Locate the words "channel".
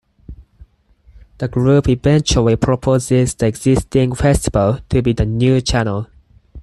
5.61-6.07